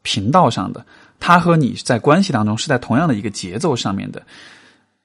[0.00, 0.84] 频道上的，
[1.20, 4.22] 他和你在关系当中是在同样的一个节奏上面的。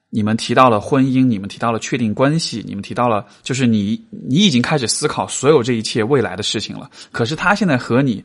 [0.08, 8.24] 你们提到了婚姻，你们提到了确定关系，你们提到了就是你你已经开始思考所有这一切未来的事情了，可是他现在和你。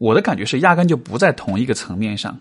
[0.00, 2.40] 我的感觉是，压根就不在同一个层面上，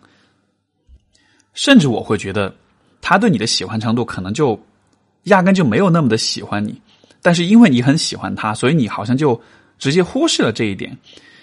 [1.53, 2.55] 甚至我会觉得，
[3.01, 4.57] 他对你的喜欢程度可能就
[5.23, 6.81] 压根就没有那么的喜欢你，
[7.21, 9.39] 但是因为你很喜欢他，所以你好像就
[9.77, 10.97] 直接忽视了这一点，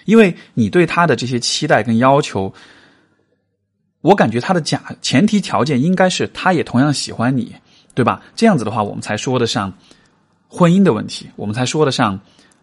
[0.05, 2.51] 因为你对他的这些期待跟要求，
[4.01, 7.55] 我感觉他的假前提条件应该是他也同样喜欢你，
[7.93, 8.23] 对吧？
[8.35, 9.71] 这样子的话，我们才说得上
[10.47, 12.19] 婚姻的问题，我们才说得上。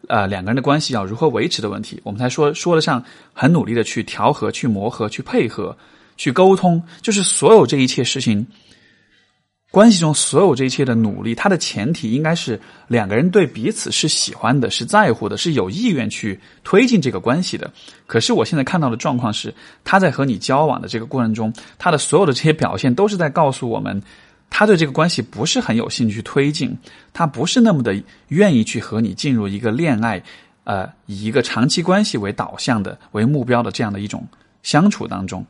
[0.09, 5.77] 呃，两个人的关系要如何维持的问题，我们才说说得上很努力的去调和、去磨合、去配合、
[6.17, 8.47] 去沟通，就是所有这一切事情，
[9.71, 17.73] 关系中所有这一切的努力，它的前提应该是两个人对彼此是喜欢的、是在乎的、是有意愿去推进这个关系的。
[18.07, 24.03] 可是我现在看到的状况是，他在和你交往的这个过程中，他的所有的这些表现都是在告诉我们。
[24.57, 26.79] 他对这个关系不是很有兴趣推进，
[27.13, 30.23] 他不是那么的愿意去和你进入一个恋爱，
[30.63, 34.25] 呃，以一个长期关系为导向的、为目标的这样的一种
[34.63, 35.45] 相处当中。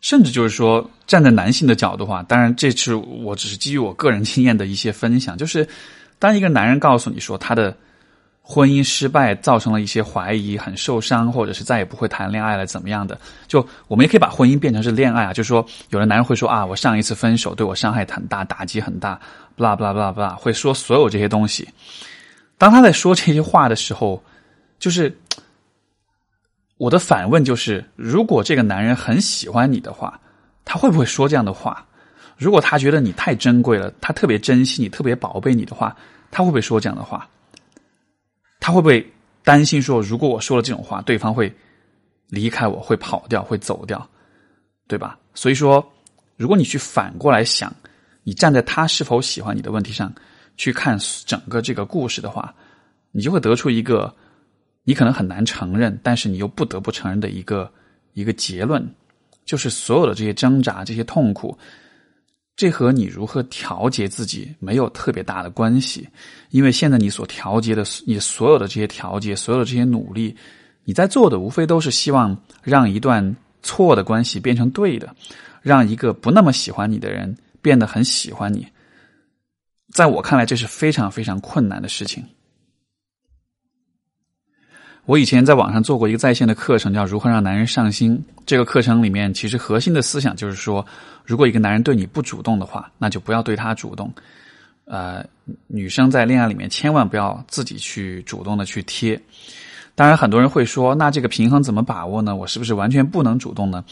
[0.00, 5.66] 甚至就是说，站在男性的角度话，当然这次我只是基于我个人经验的一些分享，就是
[6.20, 7.76] 当一个男人告诉你说他的。
[8.50, 13.20] 婚姻失败造成了一些怀疑，很受伤，或者是再也不会谈恋爱了，怎么样的？
[13.46, 19.20] 就我们也可以把婚姻变成是恋爱啊，就是说，有的男人会说啊，我上一次分手对我伤害很大，打击很大，
[19.54, 21.68] 不啦不啦不啦不啦，会说所有这些东西。
[22.56, 24.24] 当他在说这些话的时候，
[24.78, 25.14] 就是
[26.78, 30.18] 我的反问就是：如果这个男人很喜欢你的话，
[30.64, 31.84] 他会不会说这样的话？
[32.38, 35.94] 如果他觉得你太珍贵了，他特别珍惜你，特别宝贝你的话，
[36.30, 37.28] 他会不会说这样的话？
[38.68, 39.10] 他会不会
[39.44, 41.50] 担心说，如果我说了这种话，对方会
[42.28, 44.06] 离开我，会跑掉，会走掉，
[44.86, 45.18] 对吧？
[45.32, 45.82] 所以说，
[46.36, 47.74] 如果你去反过来想，
[48.24, 50.12] 你站在他是否喜欢你的问题上
[50.58, 52.54] 去看整个这个故事的话，
[53.10, 54.14] 你就会得出一个
[54.84, 57.72] 你可能很难承认，但是你又不得不承认的一个
[58.12, 58.86] 一个结论，
[59.46, 61.56] 就是所有的这些挣扎、这些痛苦。
[62.58, 66.08] 这和你如何调节自己没有特别大的关系，
[66.50, 70.36] 因为现在你所调节的，你所有的这些调节，所有的这些努力，
[70.82, 75.14] 你在做的无非都是希望让一段错的关系变成对的，
[75.62, 78.66] 让一个不那么喜欢你的人变得很喜欢你。
[79.94, 82.24] 在我看来，这是非常非常困难的事情。
[85.08, 88.14] 我以前在网上做过一个在线的课程，叫《如何让男人上心》。
[88.44, 90.84] 这个课程里面，其实核心的思想就是说，
[91.24, 94.12] 如果一个男人对你不主动的话，那就不要对他主动。
[94.84, 95.24] 呃，
[95.66, 99.18] 女生在恋爱里面千万不要自己去主动的去贴。
[99.94, 102.36] 当然，很多人会说，那这个平衡怎么把握呢？
[102.36, 103.82] 我是不是完全不能主动呢？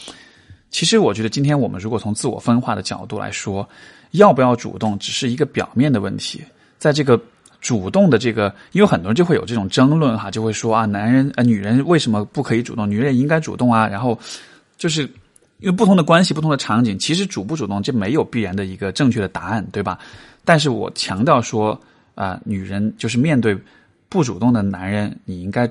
[0.69, 3.67] 其实，我觉得今天我们如果从自我分化的角度来说，
[4.11, 6.43] 要不要主动只是一个表面的问题，
[6.77, 7.19] 在这个。
[7.59, 12.89] 主动的这个，因为很多人就会有这种争论哈，就会说啊，男人呃，女人为什么不可以主动？
[12.89, 13.87] 女人也应该主动啊。
[13.87, 14.17] 然后
[14.77, 15.01] 就是
[15.59, 19.97] 因为不同的关系、不同的场景，其实主不主动这没有必然的一个正确的答案，对吧？
[20.45, 21.79] 但是我强调说
[22.15, 23.57] 啊，女人就是面对
[24.07, 25.69] 不主动的男人，你应该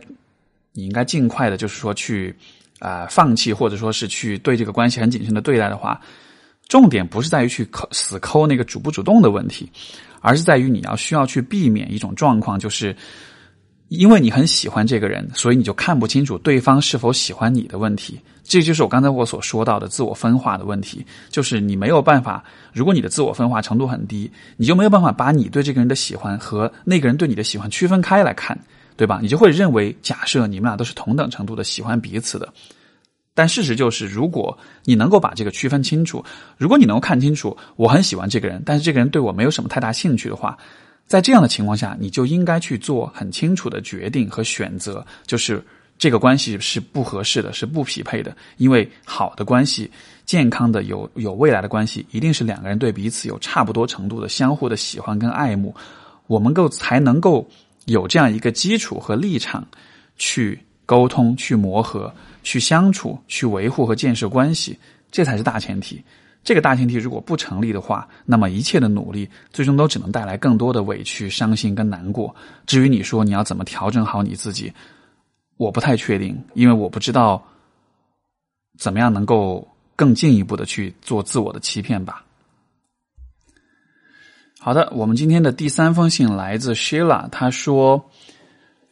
[0.72, 2.35] 你应该尽快的，就是说去
[2.81, 6.01] 啊放弃，或者说是去对这个关系很谨慎的对待的话，
[6.68, 9.70] 重点不是在于去抠死抠那个主不主动的问题，
[10.27, 12.95] 而是在于你要需要去避免一种状况，就是。
[13.89, 18.19] 因为你很喜欢这个人，所以你就看不清楚对方是否喜欢你的问题。
[18.43, 22.43] 这就是我刚才我所说到的自我分化的问题，就是你没有办法。
[22.73, 28.59] 如果你的自我分化程度很低，你就没有办法把你对这个人的喜欢和那个人对你的喜欢区分开来看，
[28.97, 29.21] 对吧？
[29.23, 32.53] 你就会认为，假设你们俩都是同等程度的喜欢彼此的，
[33.37, 36.25] 但事实就是，如果你能够把这个区分清楚，
[36.57, 40.57] 如果你能够看清楚，我很喜欢这个人，但是这个人对我没有什么太大兴趣的话。
[41.07, 45.62] 在这样的情况下，你就应该去做很清楚的决定和选择，就是
[45.99, 48.35] 这个关系是不合适的，是不匹配的。
[48.57, 49.88] 因为好的关系、
[50.25, 55.72] 健康的、有有未来的关系，一定是两个人对彼此有差不多程度的相互的喜欢跟爱慕，
[56.27, 57.46] 我们够才能够
[57.85, 59.64] 有这样一个基础和立场
[60.16, 62.12] 去沟通、去磨合、
[62.46, 64.78] 去相处、去维护和建设关系，
[65.11, 66.00] 这才是大前提。
[66.44, 72.32] 这个大前提如果不成立的话，那么一切的努力最终都只能带来更多的委屈、伤心跟难过。
[72.64, 74.72] 至于你说你要怎么调整好你自己，
[75.56, 77.44] 我不太确定，因为我不知道
[78.78, 82.24] 怎么样能够更进一步的去做自我的欺骗吧。
[84.61, 88.09] 好的，我们今天的第三封信来自 Sheila，她说：“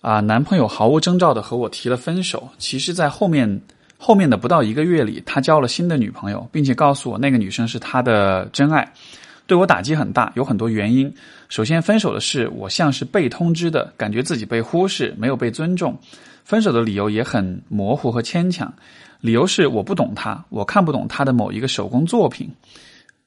[0.05, 3.61] 啊，男朋友毫无征兆的和我提了分手，其实，在后面。”
[3.97, 8.93] 后面的不到一个月里，他交了新的女朋友，并且告诉我那个女生是他的真爱，
[9.47, 11.11] 对我打击很大，有很多原因。
[11.49, 15.99] 首先，分手的事我像是被通知的，感觉自己被忽视，没有被尊重。
[16.45, 18.71] 分手的理由也很模糊和牵强，
[19.23, 22.51] 理由是我不懂他，我看不懂他的某一个手工作品。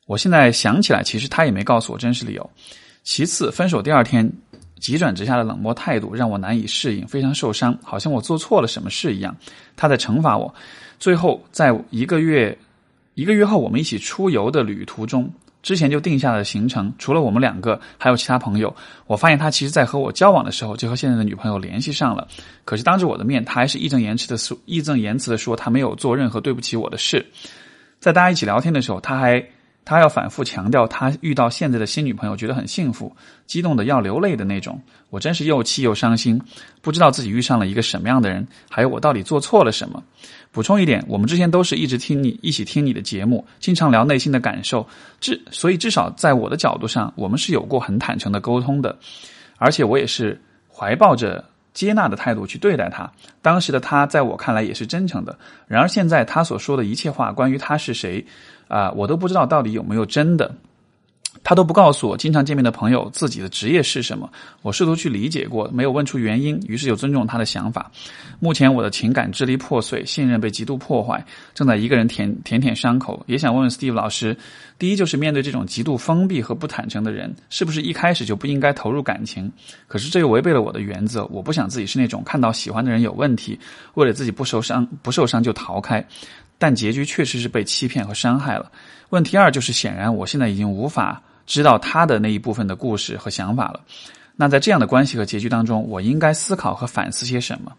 [0.06, 2.48] 我现在想起来，其实他也没告诉我真实理由。
[3.04, 4.32] 其次，分手第二天。
[4.80, 9.36] 急转直下的冷漠态度让我难以适应，非常受伤，好像我做错了什么事一样。
[9.76, 10.54] 他在惩罚我。
[11.00, 12.58] 最后，在一个月
[13.14, 18.76] 一个月后，我们一起出游的旅途中，之前就定下了行程，除了我们两个，还有其他朋友。
[19.06, 22.28] 我发现他其实在和我交往的时候，就和现在的女朋友联系上了。
[22.66, 27.26] 可是当着我的面，他还是义正言辞的说，义正言辞的说他没有做任何对不起我的事。
[28.00, 29.44] 在大家一起聊天的时候，他还。
[29.88, 34.78] 他要反复强调，他遇到现在的新女朋友觉得很幸福，激动的要流泪的那种。
[35.10, 36.42] 我真是又气又伤心，
[36.82, 40.04] 不知道自己遇上了一个什么样的人，还有我到底做错了什么。
[40.52, 44.86] 补充一点，我们之前都是一直听你一起听你的节目，经常聊内心的感受，
[45.22, 48.94] 至所以至少在我的角度上，我们是有过很坦诚的沟通的，
[49.56, 50.38] 而且我也是
[50.70, 51.46] 怀抱着
[51.78, 53.08] 接纳的态度去对待他。
[53.40, 55.38] 当时的他在我看来也是真诚的，
[55.68, 58.26] 然而现在他所说的一切话，关于他是谁。
[58.68, 60.54] 啊，我都不知道到底有没有真的，
[61.44, 64.30] 他都不告诉我经常见面的朋友自己的职业是什么。
[64.62, 67.92] 我试图去理解过，没有问出原因，于是就尊重他的想法。
[68.40, 71.24] 目前我的情感支离破碎，信任被极度破坏，
[71.54, 73.24] 正在一个人舔舔舔伤口。
[73.28, 74.36] 也想问问 Steve 老师，
[74.78, 79.52] 第一就是面对这种极度封闭和不坦诚的人，是不是一开始就不应该投入感情？
[79.88, 83.60] 可是这又违背了我的原则，我不想自己是那种看到喜欢的人有问题，
[83.96, 86.06] 为了自己不受伤不受伤就逃开。
[86.58, 88.72] 但结局确实是被欺骗和伤害了。
[89.10, 93.80] 问题二就是，显然我现在已经无法知道他的那一部分的故事和想法了。
[94.36, 97.72] 那在这样的关系和结局当中，我应该思考和反思些什么？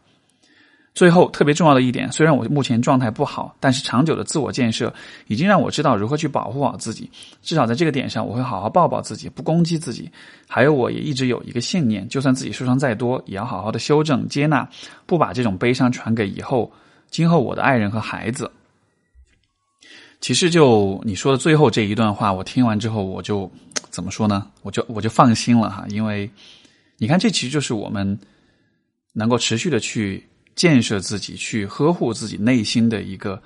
[0.95, 4.93] 最后，特别重要的一点，虽然我目前状态不好，但是长久的自我建设
[5.29, 7.09] 已经让我知道如何去保护好自己。
[7.41, 10.11] 至少在这个点上，我会好好抱抱自己，不攻击自己。
[10.49, 14.69] 还有，我也一直有一个信念，就算自己受伤再多，也要好好的修正、接纳，
[15.07, 16.73] 不把这种悲伤传给以后、
[17.11, 18.51] 今后我的爱人和孩子。
[20.21, 23.51] 其实，就你说的最后这一段话，我听完之后，我就
[23.89, 24.47] 怎么说呢？
[24.63, 26.29] 我就我就放心了哈，因为
[26.97, 28.19] 你看，这其实就是我们
[29.13, 33.41] 能够持续的去建设自己、去呵护自己内心的一个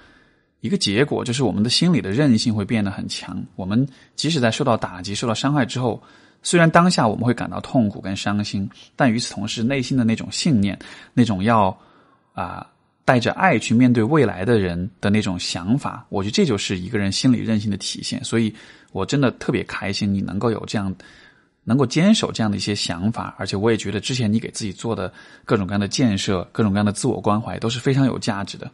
[0.61, 3.45] 一个结果，就是我们的心理的韧性会变得很强。
[3.55, 6.03] 我们即使在受到打击、受到伤害之后，
[6.43, 10.79] 虽然当下我们会感到痛苦跟伤心，但与此同时，内心的那种信念、
[11.13, 11.79] 那种要
[12.33, 12.67] 啊。
[13.05, 18.23] 带着爱去面对未来的人的那种想法，我觉得这就是一个人心理韧性的体现。
[18.23, 18.55] 所以，
[18.93, 20.95] 我真的特别开心你能够有这样，
[21.65, 23.35] 能够坚守这样的一些想法。
[23.39, 25.13] 而且，我也觉得之前你给自己做的
[25.45, 28.71] 各种各样的建设、各种各样的自我关怀都是非常有价值的。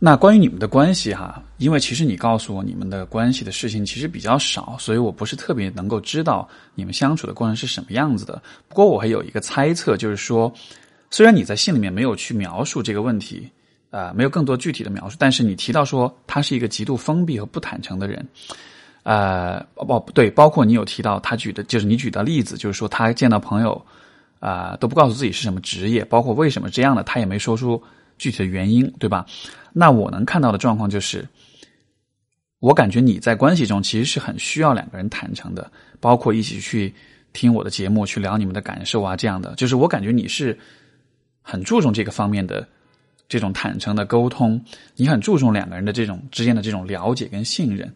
[0.00, 8.42] 那关于你们的关系哈，因为其实你告诉我你们的关系的事情其实比较少，所以我不是特别能够知道你们相处的过程是什么样子的。
[8.68, 10.52] 不过，我还有一个猜测，就是说。
[11.14, 13.48] 虽然你在信里面没有去描述这个问题，
[13.90, 15.16] 啊，没有更多具体的描述。
[15.16, 18.28] 但是你提到说他是一个极度封闭和不坦诚的人，
[19.04, 23.80] 呃，不对，包括你有提到他举的，就是你举的例子，就是说他见到朋友
[24.40, 27.80] 啊都不告诉自己是什么职业，包括为什么这样的，他也没说出
[28.18, 29.24] 具体的原因，对吧？
[29.72, 31.24] 那我能看到的状况就是，
[32.58, 36.92] 我感觉你在关系中其实是很需要两个人坦诚的，包括一起去
[37.32, 40.58] 听我的节目，去聊你们的感受啊，这样的，就是我感觉你是
[41.44, 42.66] 很注重这个方面的。
[43.26, 44.62] 这种坦诚的沟通，
[44.96, 47.90] 你很注重两个人的这种之间的这种了解跟信任，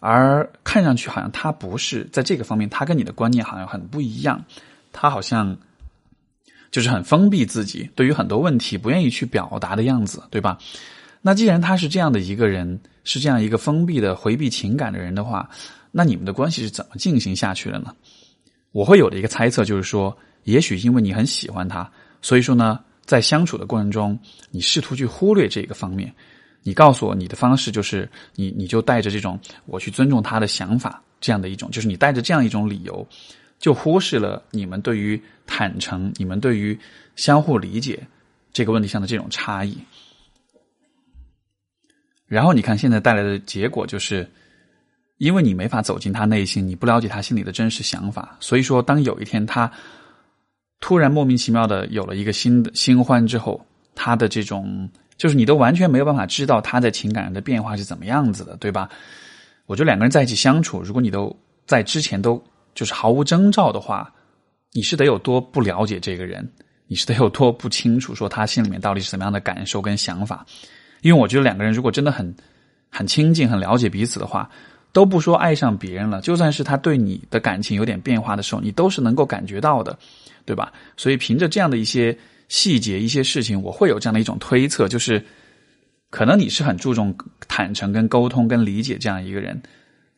[0.00, 4.42] 而看上去好像他不是在这个方面，他跟你的观念好像很不一样，
[4.92, 5.54] 他好像
[6.70, 10.56] 就是很封闭自己，对于很多问题不愿意去表达的样子，对吧？
[11.22, 15.50] 那既然他是这样的一个人，是这样一个封闭的回避情感的人的话，
[15.90, 17.92] 那你们的关系是怎么进行下去的呢？
[18.70, 21.90] 我会有的一个猜测就是说，也许因为你很喜欢他，
[22.22, 22.78] 所以说呢。
[23.08, 24.18] 在相处的过程中，
[24.50, 26.14] 你试图去忽略这个方面，
[26.62, 33.08] 你告诉我你的方式就是你你就带着这种我去尊重他的想法这样的一种，就是你带着这样一种理由，
[33.58, 36.78] 就忽视了你们对于坦诚、你们对于
[37.16, 38.06] 相互理解
[38.52, 39.74] 这个问题上的这种差异。
[42.26, 44.30] 然后你看现在带来的结果就是，
[45.16, 49.72] 因为你没法走进他内心，你不了解他心里的真实想法，所以说当有一天他。
[50.80, 53.60] 突然莫名其妙的有了一个新的新欢之后，
[53.94, 58.88] 他的这种就是你都完全没有办法知道他在情感上的变化是怎么样子的，对吧？
[59.66, 62.42] 我觉得两个人在一起相处，如果你都在之前都
[62.74, 64.12] 就是毫无征兆的话，
[64.72, 66.48] 你是得有多不了解这个人，
[66.86, 70.46] 你是得有多不清楚说他心里面到底是什么样的感受跟想法。
[71.02, 72.34] 因为我觉得两个人如果真的很
[72.88, 74.48] 很亲近、很了解彼此的话，
[74.92, 79.98] 都不说爱上别人了，就算是他对你的感情有点变化的时候，你都是能够感觉到的。
[80.48, 80.72] 对吧？
[80.96, 82.18] 所以凭着这样的一些
[82.48, 85.22] 细节、一些事情，我会有这样的一种推测，就是
[86.08, 87.14] 可能你是很注重
[87.46, 89.60] 坦诚、跟沟通、跟理解这样一个人，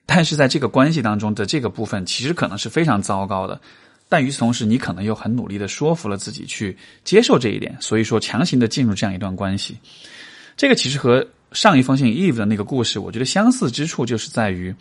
[0.06, 3.60] 但是在这个关系当中的这个部分，其实可能是非常糟糕的。
[4.08, 9.76] 但与此同时，你可能又很努力的说服了自己去接受这一点，所以说强行的进入这样一段关系。
[10.56, 14.74] 这个其实和上一封信 Eve 的那个故事，我觉得相似之处就是在于。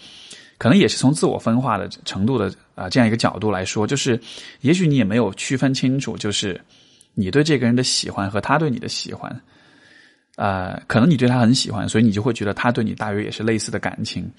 [0.58, 4.20] 可能也是从自我分化的程度的啊这样一个角度来说，就是
[4.60, 6.60] 也许你也没有区分清楚，就是
[7.14, 9.42] 你对这个人的喜欢和他对你的喜欢，
[10.36, 14.30] 呃，可能你对他很喜欢，所以你就会觉得他对你大约也是类似的感情，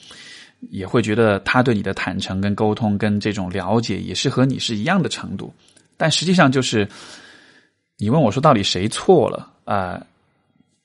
[0.68, 5.50] 也会觉得他对你的坦诚跟沟通跟这种了解也是和你是一样的程度，
[5.96, 6.86] 但实际上就是
[7.96, 9.98] 你问我说到底谁错了啊？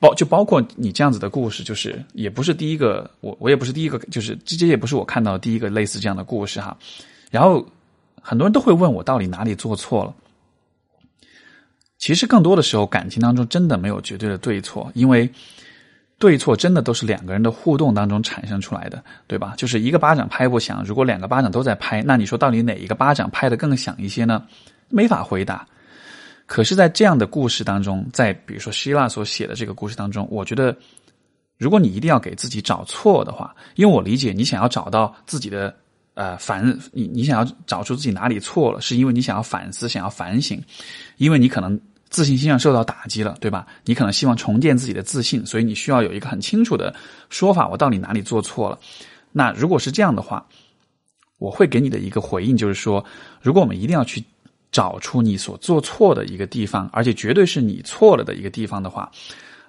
[0.05, 6.77] 包就包括你这样子的故事，就是也不是第一个，我我也不是第一个，就是这这也不是我看到第一个类似这样的故事哈。
[7.31, 7.65] 然后
[8.21, 10.13] 很多人都会问我到底哪里做错了。
[11.97, 15.29] 其实更多的时候，感情当中真的没有绝对的对错，因为
[16.19, 19.53] 对错真的都是两个人的互动当中产生出来的，对吧？
[19.57, 24.43] 就是一个巴掌拍不响，如果两个巴掌都在拍，那你说到底哪一个巴掌拍的更响一些呢？
[24.89, 25.67] 没法回答。
[26.47, 30.77] 可是，在这样的故事当中，在比如说希腊所写的这个故事当中，我觉得，
[31.57, 35.75] 如果你一定要给自己找错的话，因为我理解你想要找到自己的
[36.13, 40.61] 呃反，你你想要找出自己哪里错了，是因为你想要反思，想要反省，
[41.17, 41.79] 因为你可能
[42.09, 43.65] 自信心上受到打击了，对吧？
[43.83, 46.93] 你可能希望重建自己的自信，所以你需要有一个很清楚的
[47.31, 48.77] 说法，我到底哪里做错了？
[49.31, 50.45] 那如果是这样的话，
[51.39, 53.03] 我会给你的一个回应就是说，
[53.41, 54.23] 如果我们一定要去。
[54.71, 59.11] 找出你所做错的一个地方，而且绝对是你错了的一个地方的话，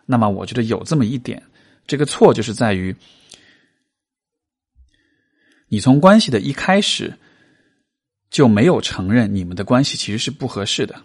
[0.05, 1.43] 那么我觉得有这么一点，
[1.87, 2.95] 这个错就是在于，
[5.69, 7.13] 你从关系的一开始
[8.31, 10.97] 就没有承认你们的关系其实是不合适的，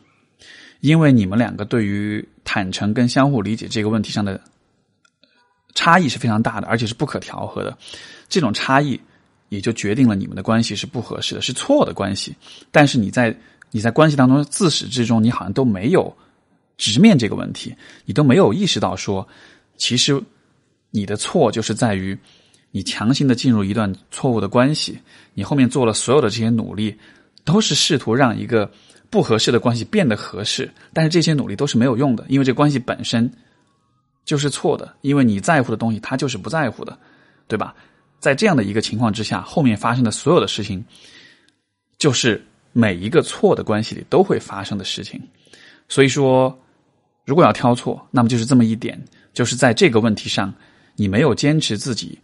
[0.80, 4.42] 因为你们两个对于坦诚跟相互理解这个问题上的
[5.76, 7.78] 差异是非常大的，而且是不可调和的，
[8.28, 9.00] 这种差异
[9.50, 12.36] 也就决定了你们的关系是不合适的，是错的关系。
[12.72, 13.36] 但是你在
[13.72, 16.14] 你在关系当中自始至终，你好像都没有
[16.78, 17.74] 直面这个问题，
[18.06, 19.26] 你都没有意识到说，
[19.78, 20.22] 其实
[20.90, 22.18] 你的错就是在于
[22.72, 25.00] 你强行的进入一段错误的关系，
[25.34, 26.94] 你后面做了所有的这些努力，
[27.46, 28.70] 都是试图让一个
[29.10, 33.32] 不合适的关系变得合适，但是这些努力都是没有用的，因为这关系本身
[34.26, 37.00] 就是错的，因为你在乎的东西他就是不在乎的，
[37.48, 37.74] 对吧？
[38.20, 40.84] 在这样的一个情况之下，后面发生的所有的事情
[41.98, 42.46] 就是。
[42.74, 45.22] 每一个错的关系里都会发生的事情，
[45.90, 46.58] 所以说，
[47.26, 49.00] 如果要挑错，那么就是这么一点，
[49.34, 50.54] 就是在这个问题上，
[50.96, 52.18] 你没有坚持自己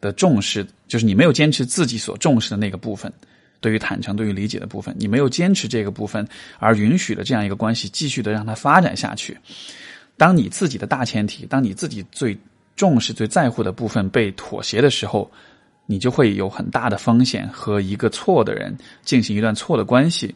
[0.00, 3.12] 的重视，就是你没有坚持自己所重视的那个部分，
[3.60, 6.26] 对于坦诚、对于理解的部分，你没有坚持这个部分，
[6.58, 9.36] 而允许了这样一个关系继续的让它发展下去。
[10.16, 12.38] 当你自己的大前提，当你自己最
[12.76, 15.30] 重视、最在乎的部分被妥协的时候，
[15.90, 20.32] 你就会有很大的风险和一个错的人进行一段错的关系。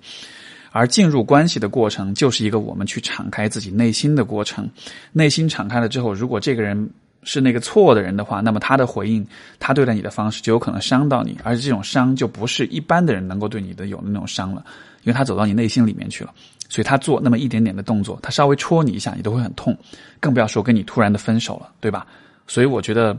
[0.72, 4.68] 而进入关系的过程，就是一个我们去敞开自己内心的过程。
[5.12, 6.90] 内心敞开了之后，如果这个人
[7.22, 9.24] 是那个错的人的话，那么他的回应，
[9.60, 14.64] 他对待你的方式就有可能伤到你，而且这种伤就不是一般的人能够对你的有的那种伤了，
[15.04, 16.34] 因为他走到你内心里面去了。
[16.68, 19.78] 所以他做那么一点点的动作，他稍微戳你一下，你都会很痛，
[20.18, 22.04] 更不要说跟你突然的分手了，对吧？
[22.48, 23.16] 所以我觉得，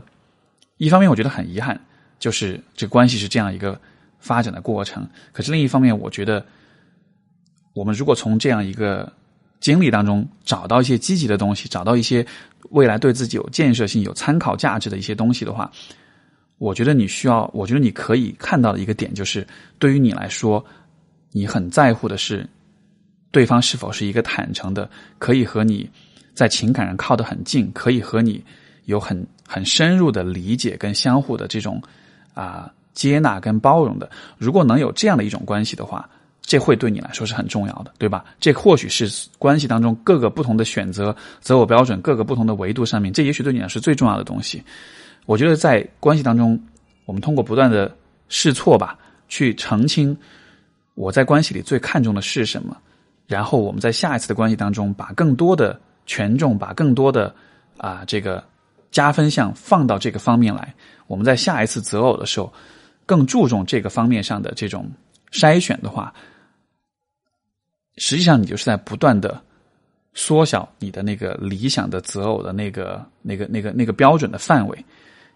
[0.76, 1.80] 一方面我觉得很遗憾，
[2.18, 3.80] 就是这关系是这样一个
[4.18, 5.08] 发展的过程。
[5.32, 6.44] 可是另一方面，我觉得。
[7.76, 9.12] 我们如果从这样一个
[9.60, 12.26] 经历当中找到一些积极的东西，找到一些
[12.70, 15.70] 未来对自己有建设性、有参考价值的一些东西的话，
[16.56, 19.46] 我觉得你需要，我觉得你可以看到的一个点就是，
[19.78, 20.64] 对于你来说，
[21.32, 22.48] 你很在乎的是
[23.30, 24.88] 对方是否是一个坦诚的，
[25.18, 25.86] 可以和你
[26.32, 28.42] 在情感上靠得很近，可以和你
[28.86, 31.78] 有很很深入的理解跟相互的这种
[32.36, 34.08] 啊接纳跟包容的。
[34.38, 36.08] 如果能有这样的一种关系的话。
[36.48, 38.24] 这会对你来说是很重要的，对吧？
[38.38, 44.62] 这或许是关系当中各个不同的选择择偶标准、各个不同的维度上面，这也许对你来说是最重要的东西。
[45.24, 46.56] 我觉得在关系当中，
[47.04, 47.92] 我们通过不断的
[48.28, 50.16] 试错吧，去澄清
[50.94, 52.76] 我在关系里最看重的是什么，
[53.26, 55.76] 然后我们在下一次的关系当中，把更多的
[56.06, 57.34] 权重，把更多的
[57.76, 58.44] 啊这个
[58.90, 60.74] 加分项放到这个方面来。
[61.06, 62.52] 我们在下一次择偶的时候，
[63.04, 64.90] 更注重这个方面上的这种
[65.30, 66.12] 筛选的话。
[67.98, 69.40] 实际上，你就是在不断的
[70.12, 74.84] 缩小你的那个理想的择偶的那个、那个、那个、那个标准的范围，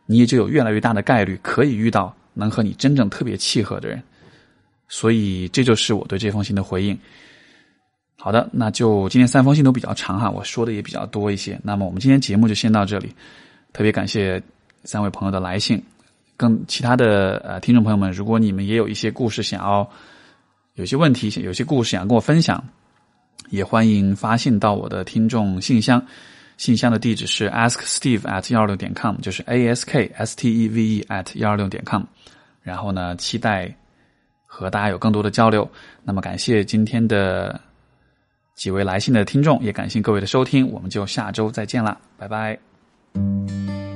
[0.07, 4.03] 你也就有越来越大的概率可以遇到能和你真正特别契合的人。
[4.89, 6.99] 所以，这就是我对这封信的回应。
[8.23, 11.59] 好的，那就今天三封信都比较长哈，我说的也比较多一些。
[11.65, 13.15] 那么，我们今天节目就先到这里。
[13.73, 14.43] 特别感谢
[14.85, 15.83] 三位朋友的来信，
[16.37, 19.91] 跟其他的呃听众朋友们，如果你们也有一些故事想要。
[20.75, 22.63] 有些问题，有些故事想跟我分享，
[23.51, 26.03] 也欢迎发信到我的听众信箱。
[26.57, 32.03] 信箱的地址是 asksteve at 幺二六点 com，就是 a s k s t e v e at 幺二六点 com。
[32.63, 33.75] 然后呢，期待
[34.47, 35.69] 和大家有更多的交流。
[36.03, 37.61] 那么，感谢今天的
[38.61, 43.90] 几位来信的听众也感谢各位的收听我们就下周再见啦拜拜。